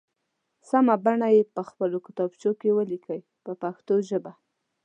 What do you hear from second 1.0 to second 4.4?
بڼه یې په خپلو کتابچو کې ولیکئ په پښتو ژبه.